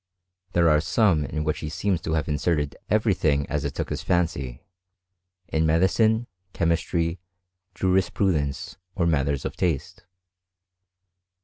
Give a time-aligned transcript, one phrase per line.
[0.53, 3.91] There are some in which he seems to have inserted every thing as it took
[3.91, 4.63] his fancy,
[5.47, 7.19] in medicine, chemistry,
[7.75, 10.05] juris prudence, or matters of taste.